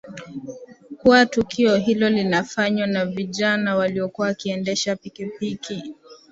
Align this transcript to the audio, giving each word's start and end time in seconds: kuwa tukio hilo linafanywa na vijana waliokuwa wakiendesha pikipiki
kuwa 0.97 1.25
tukio 1.25 1.75
hilo 1.77 2.09
linafanywa 2.09 2.87
na 2.87 3.05
vijana 3.05 3.75
waliokuwa 3.75 4.27
wakiendesha 4.27 4.95
pikipiki 4.95 5.95